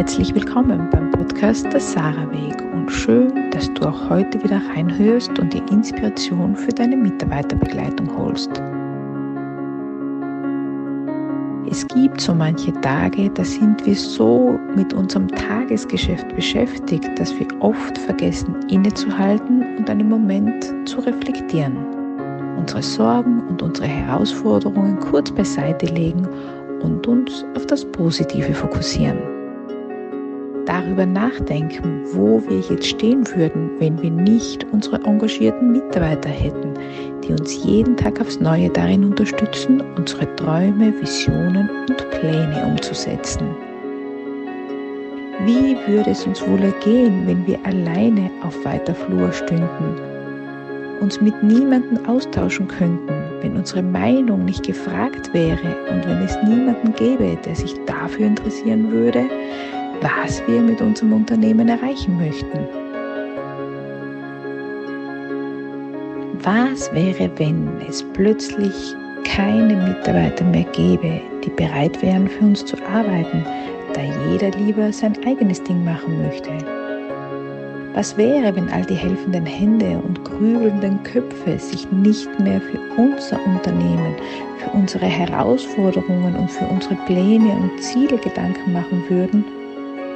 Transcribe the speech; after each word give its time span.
Herzlich 0.00 0.34
willkommen 0.34 0.88
beim 0.88 1.10
Podcast 1.10 1.70
Der 1.70 1.78
Sarah 1.78 2.32
Weg 2.32 2.58
und 2.72 2.88
schön, 2.88 3.50
dass 3.50 3.70
du 3.74 3.86
auch 3.86 4.08
heute 4.08 4.42
wieder 4.42 4.58
reinhörst 4.74 5.38
und 5.38 5.52
dir 5.52 5.62
Inspiration 5.70 6.56
für 6.56 6.70
deine 6.72 6.96
Mitarbeiterbegleitung 6.96 8.08
holst. 8.16 8.50
Es 11.70 11.86
gibt 11.88 12.18
so 12.18 12.32
manche 12.34 12.72
Tage, 12.80 13.28
da 13.28 13.44
sind 13.44 13.84
wir 13.84 13.94
so 13.94 14.58
mit 14.74 14.94
unserem 14.94 15.28
Tagesgeschäft 15.28 16.34
beschäftigt, 16.34 17.10
dass 17.18 17.38
wir 17.38 17.48
oft 17.60 17.98
vergessen 17.98 18.56
innezuhalten 18.70 19.76
und 19.76 19.90
einen 19.90 20.08
Moment 20.08 20.72
zu 20.88 21.00
reflektieren, 21.00 21.76
unsere 22.56 22.82
Sorgen 22.82 23.46
und 23.48 23.60
unsere 23.60 23.88
Herausforderungen 23.88 24.98
kurz 24.98 25.30
beiseite 25.30 25.92
legen 25.92 26.26
und 26.80 27.06
uns 27.06 27.44
auf 27.54 27.66
das 27.66 27.84
Positive 27.84 28.54
fokussieren 28.54 29.39
darüber 30.66 31.06
nachdenken, 31.06 32.02
wo 32.12 32.42
wir 32.48 32.60
jetzt 32.60 32.86
stehen 32.86 33.26
würden, 33.34 33.70
wenn 33.78 34.00
wir 34.00 34.10
nicht 34.10 34.66
unsere 34.72 35.02
engagierten 35.04 35.72
Mitarbeiter 35.72 36.28
hätten, 36.28 36.74
die 37.24 37.32
uns 37.32 37.64
jeden 37.64 37.96
Tag 37.96 38.20
aufs 38.20 38.40
Neue 38.40 38.70
darin 38.70 39.04
unterstützen, 39.04 39.82
unsere 39.96 40.34
Träume, 40.36 40.92
Visionen 41.00 41.68
und 41.88 42.10
Pläne 42.10 42.66
umzusetzen. 42.66 43.48
Wie 45.46 45.76
würde 45.86 46.10
es 46.10 46.26
uns 46.26 46.46
wohl 46.46 46.62
ergehen, 46.62 47.26
wenn 47.26 47.46
wir 47.46 47.58
alleine 47.64 48.30
auf 48.42 48.62
weiter 48.64 48.94
Flur 48.94 49.32
stünden, 49.32 49.96
uns 51.00 51.20
mit 51.20 51.42
niemandem 51.42 52.04
austauschen 52.06 52.68
könnten, 52.68 53.08
wenn 53.40 53.56
unsere 53.56 53.82
Meinung 53.82 54.44
nicht 54.44 54.66
gefragt 54.66 55.32
wäre 55.32 55.76
und 55.90 56.06
wenn 56.06 56.22
es 56.22 56.36
niemanden 56.42 56.94
gäbe, 56.94 57.38
der 57.44 57.54
sich 57.54 57.74
dafür 57.86 58.26
interessieren 58.26 58.92
würde, 58.92 59.24
was 60.00 60.42
wir 60.46 60.60
mit 60.60 60.80
unserem 60.80 61.12
Unternehmen 61.12 61.68
erreichen 61.68 62.16
möchten. 62.18 62.58
Was 66.42 66.92
wäre, 66.94 67.30
wenn 67.36 67.68
es 67.86 68.02
plötzlich 68.14 68.94
keine 69.24 69.76
Mitarbeiter 69.76 70.44
mehr 70.44 70.64
gäbe, 70.72 71.20
die 71.44 71.50
bereit 71.50 72.00
wären, 72.02 72.28
für 72.28 72.44
uns 72.44 72.64
zu 72.64 72.76
arbeiten, 72.88 73.44
da 73.92 74.00
jeder 74.30 74.50
lieber 74.58 74.90
sein 74.92 75.14
eigenes 75.26 75.62
Ding 75.64 75.84
machen 75.84 76.22
möchte? 76.22 76.50
Was 77.92 78.16
wäre, 78.16 78.54
wenn 78.54 78.70
all 78.70 78.86
die 78.86 78.94
helfenden 78.94 79.44
Hände 79.44 80.00
und 80.06 80.24
grübelnden 80.24 81.02
Köpfe 81.02 81.58
sich 81.58 81.90
nicht 81.90 82.28
mehr 82.38 82.60
für 82.60 82.78
unser 82.96 83.44
Unternehmen, 83.44 84.14
für 84.58 84.70
unsere 84.70 85.06
Herausforderungen 85.06 86.36
und 86.36 86.50
für 86.50 86.66
unsere 86.66 86.94
Pläne 87.06 87.50
und 87.50 87.82
Ziele 87.82 88.16
Gedanken 88.16 88.72
machen 88.72 89.04
würden, 89.08 89.44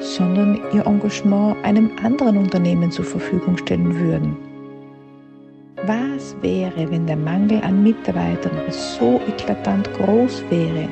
sondern 0.00 0.60
ihr 0.72 0.86
Engagement 0.86 1.56
einem 1.64 1.90
anderen 2.02 2.38
Unternehmen 2.38 2.90
zur 2.90 3.04
Verfügung 3.04 3.56
stellen 3.58 3.98
würden. 3.98 4.36
Was 5.86 6.36
wäre, 6.42 6.90
wenn 6.90 7.06
der 7.06 7.16
Mangel 7.16 7.62
an 7.62 7.82
Mitarbeitern 7.82 8.52
so 8.68 9.20
eklatant 9.28 9.90
groß 9.94 10.44
wäre, 10.50 10.88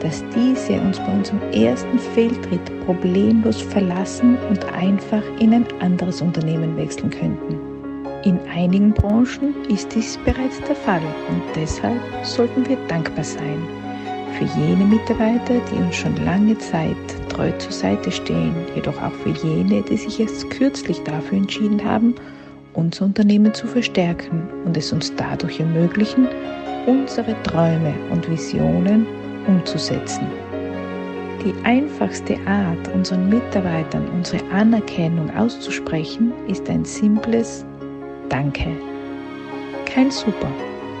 dass 0.00 0.22
diese 0.34 0.80
uns 0.80 0.98
bei 0.98 1.12
unserem 1.12 1.40
ersten 1.52 1.98
Fehltritt 1.98 2.84
problemlos 2.84 3.62
verlassen 3.62 4.36
und 4.50 4.64
einfach 4.72 5.22
in 5.40 5.54
ein 5.54 5.66
anderes 5.80 6.20
Unternehmen 6.20 6.76
wechseln 6.76 7.10
könnten? 7.10 7.58
In 8.24 8.38
einigen 8.54 8.92
Branchen 8.92 9.54
ist 9.68 9.94
dies 9.94 10.18
bereits 10.24 10.60
der 10.62 10.76
Fall 10.76 11.02
und 11.28 11.42
deshalb 11.54 12.00
sollten 12.22 12.68
wir 12.68 12.76
dankbar 12.88 13.24
sein 13.24 13.62
für 14.36 14.44
jene 14.60 14.84
Mitarbeiter, 14.84 15.54
die 15.70 15.76
uns 15.76 15.96
schon 15.96 16.16
lange 16.24 16.58
Zeit 16.58 16.96
treu 17.36 17.50
zur 17.58 17.72
Seite 17.72 18.10
stehen, 18.10 18.54
jedoch 18.74 19.00
auch 19.02 19.12
für 19.12 19.30
jene, 19.46 19.82
die 19.82 19.96
sich 19.96 20.18
erst 20.20 20.50
kürzlich 20.50 21.00
dafür 21.02 21.38
entschieden 21.38 21.84
haben, 21.84 22.14
unser 22.74 23.04
Unternehmen 23.04 23.52
zu 23.52 23.66
verstärken 23.66 24.42
und 24.64 24.76
es 24.76 24.92
uns 24.92 25.14
dadurch 25.16 25.60
ermöglichen, 25.60 26.28
unsere 26.86 27.40
Träume 27.42 27.94
und 28.10 28.28
Visionen 28.30 29.06
umzusetzen. 29.46 30.26
Die 31.44 31.54
einfachste 31.64 32.36
Art, 32.46 32.88
unseren 32.94 33.28
Mitarbeitern 33.28 34.08
unsere 34.14 34.42
Anerkennung 34.50 35.30
auszusprechen, 35.36 36.32
ist 36.48 36.68
ein 36.68 36.84
simples 36.84 37.64
Danke. 38.28 38.70
Kein 39.84 40.10
Super, 40.10 40.50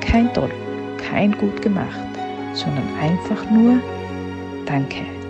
kein 0.00 0.32
Toll, 0.34 0.50
kein 0.98 1.36
Gut 1.38 1.60
gemacht 1.62 2.06
sondern 2.56 2.88
einfach 3.00 3.48
nur 3.50 3.78
Danke. 4.64 5.25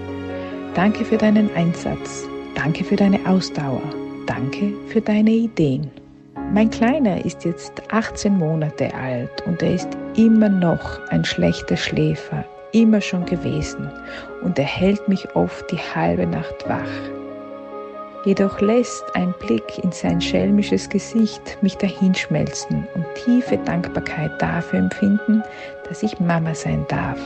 Danke 0.76 1.06
für 1.06 1.16
deinen 1.16 1.50
Einsatz. 1.56 2.28
Danke 2.54 2.84
für 2.84 2.96
deine 2.96 3.18
Ausdauer. 3.26 3.80
Danke 4.26 4.74
für 4.88 5.00
deine 5.00 5.30
Ideen. 5.30 5.90
Mein 6.52 6.68
Kleiner 6.68 7.24
ist 7.24 7.46
jetzt 7.46 7.72
18 7.92 8.36
Monate 8.36 8.94
alt 8.94 9.30
und 9.46 9.62
er 9.62 9.72
ist 9.72 9.88
immer 10.16 10.50
noch 10.50 11.00
ein 11.08 11.24
schlechter 11.24 11.78
Schläfer, 11.78 12.44
immer 12.72 13.00
schon 13.00 13.24
gewesen 13.24 13.90
und 14.42 14.58
er 14.58 14.66
hält 14.66 15.08
mich 15.08 15.34
oft 15.34 15.64
die 15.72 15.78
halbe 15.78 16.26
Nacht 16.26 16.68
wach. 16.68 16.84
Jedoch 18.26 18.60
lässt 18.60 19.02
ein 19.14 19.32
Blick 19.40 19.82
in 19.82 19.92
sein 19.92 20.20
schelmisches 20.20 20.90
Gesicht 20.90 21.56
mich 21.62 21.78
dahinschmelzen 21.78 22.86
und 22.94 23.06
tiefe 23.24 23.56
Dankbarkeit 23.64 24.32
dafür 24.42 24.80
empfinden, 24.80 25.42
dass 25.88 26.02
ich 26.02 26.20
Mama 26.20 26.54
sein 26.54 26.84
darf, 26.88 27.18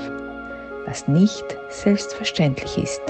was 0.90 1.06
nicht 1.06 1.44
selbstverständlich 1.68 2.76
ist. 2.76 3.00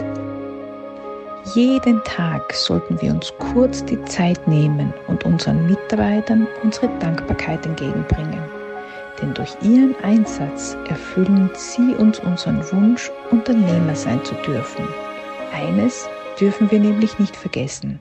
Jeden 1.55 2.05
Tag 2.05 2.53
sollten 2.53 3.01
wir 3.01 3.11
uns 3.11 3.33
kurz 3.39 3.83
die 3.87 4.03
Zeit 4.05 4.47
nehmen 4.47 4.93
und 5.09 5.25
unseren 5.25 5.67
Mitarbeitern 5.67 6.47
unsere 6.63 6.89
Dankbarkeit 6.99 7.65
entgegenbringen. 7.65 8.43
Denn 9.21 9.33
durch 9.35 9.57
ihren 9.63 9.97
Einsatz 10.03 10.77
erfüllen 10.89 11.51
sie 11.55 11.95
uns 11.95 12.21
unseren 12.21 12.63
Wunsch, 12.73 13.11
Unternehmer 13.31 13.97
sein 13.97 14.23
zu 14.25 14.35
dürfen. 14.47 14.87
Eines 15.53 16.09
dürfen 16.39 16.71
wir 16.71 16.79
nämlich 16.79 17.19
nicht 17.19 17.35
vergessen. 17.35 17.99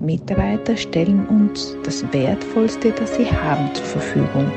Mitarbeiter 0.00 0.76
stellen 0.76 1.26
uns 1.28 1.76
das 1.84 2.04
Wertvollste, 2.12 2.90
das 2.90 3.14
sie 3.14 3.26
haben, 3.26 3.72
zur 3.74 3.84
Verfügung, 3.84 4.50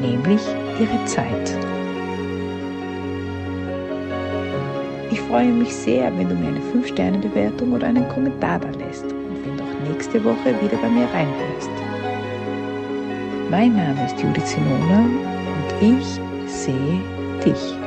nämlich 0.00 0.40
ihre 0.80 1.04
Zeit. 1.04 1.71
Ich 5.12 5.20
freue 5.20 5.52
mich 5.52 5.74
sehr, 5.74 6.10
wenn 6.16 6.26
du 6.26 6.34
mir 6.34 6.48
eine 6.48 6.60
5-Sterne-Bewertung 6.72 7.74
oder 7.74 7.86
einen 7.86 8.08
Kommentar 8.08 8.58
da 8.58 8.68
lässt 8.82 9.04
und 9.04 9.44
wenn 9.44 9.58
du 9.58 9.62
auch 9.62 9.90
nächste 9.90 10.24
Woche 10.24 10.58
wieder 10.62 10.78
bei 10.78 10.88
mir 10.88 11.06
reinhörst. 11.12 11.70
Mein 13.50 13.76
Name 13.76 14.06
ist 14.06 14.18
Judith 14.22 14.48
Sinona 14.48 15.00
und 15.00 15.98
ich 15.98 16.50
sehe 16.50 16.98
dich. 17.44 17.81